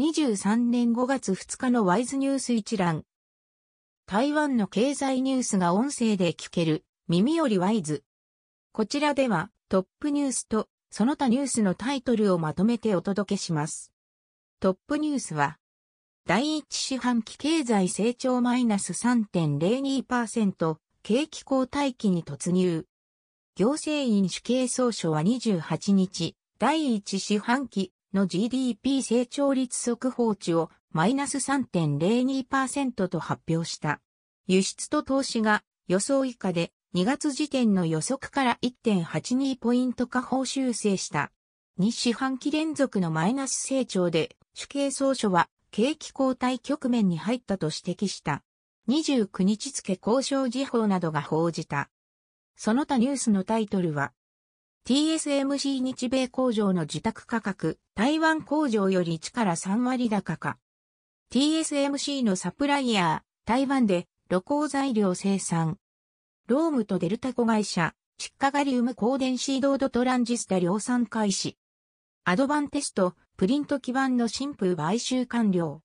[0.00, 3.04] 2023年5月2日のワイズニュース一覧。
[4.06, 8.02] 台湾の経済ニュースが音声で聞ける、耳よりワイズ。
[8.72, 13.92] こちらでは、トップニュースと、その他ニュースのタイトルをまとめてお届けします。
[14.58, 15.58] トップニュースは、
[16.26, 22.86] 第一四半期経済成長マイナス3.02%、景気後退期に突入。
[23.54, 34.00] 行政院主計総書は28日、第一四半期の GDP 成長率速報値をマイナス3.02%と発表した。
[34.46, 41.30] 輸出と投資が予想以下で2月時点の予測から1.82ポイント下方修正した。
[41.78, 48.42] 2四半期連続のマイナス成長で、主計総書は景気後退局面に入ったと指摘した。
[48.88, 51.88] 29日付交渉時報などが報じた。
[52.56, 54.12] その他ニュースのタイトルは、
[54.86, 60.58] TSMC 日米工場の受託価格、台湾工場より1から3割高か。
[61.32, 65.78] TSMC のサプライヤー、台湾で露光材料生産。
[66.48, 71.56] ロームとデルタ子会社、窒化ガリウム高電シードードトランジスタ量産開始。
[72.24, 75.82] アドバンテスト、プリント基盤の新風買収完了。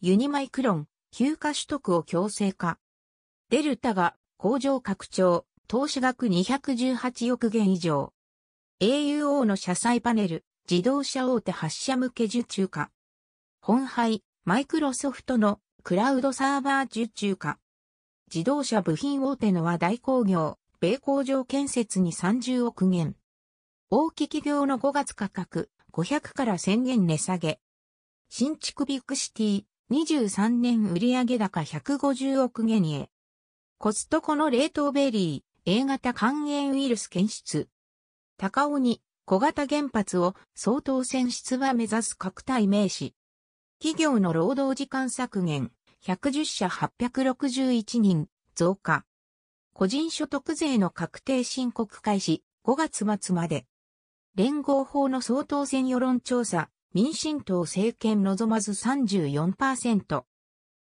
[0.00, 2.78] ユニマイクロン、休暇取得を強制化。
[3.50, 8.12] デルタが工場拡張、投資額218億元以上。
[8.80, 12.92] AUO の車載パネル、自動車大手8社向け受注か。
[13.60, 17.58] 鴻海、マイクロソフトのクラウドサーバー受注か。
[18.32, 23.16] 自動車部品大手の和大工業、米工場建設に30億元。
[23.90, 27.58] 大き企業の5月価格、500から1000元値下げ。
[28.28, 33.10] 新竹ビッグシティ、23年売上高150億元へ。
[33.78, 37.68] コストコの冷凍ベリー、A 型肝炎ウイルス検出。
[38.40, 43.16] 高尾に小型原発を相当選出は目指す各体名詞。
[43.80, 45.72] 企業の労働時間削減、
[46.04, 49.04] 110社861人、増加。
[49.74, 53.66] 個人所得税の確定申告開始、5月末まで。
[54.36, 60.22] 連合法の総統選世論調査、民進党政権望まず34%。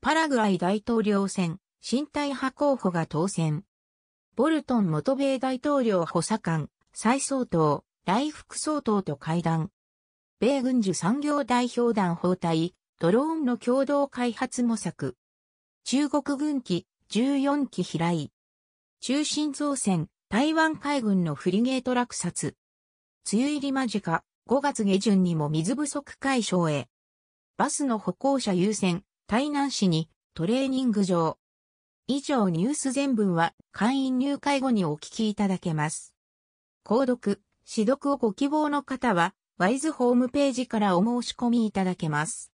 [0.00, 3.62] パラグアイ大統領選、新体派候補が当選。
[4.34, 9.70] ボルトン元米大統領補佐官、蔡総統、来副総統と会談。
[10.40, 15.14] 米軍需産業代表団包帯、ドローンの共同開発模索。
[15.84, 18.32] 中国軍機14機飛来。
[19.02, 22.56] 中心造船、台湾海軍のフリゲート落札。
[23.30, 26.88] 梅雨入り間近、5月下旬にも水不足解消へ。
[27.58, 31.36] バスの歩行者優先、台南市にトレーニング場。
[32.06, 36.15] 以上ニュース全文は会員入会後にお聞きいただけます。
[36.86, 42.44] 購読、指読をご希望の方は、ワイズホームページからお申し込みいただけます。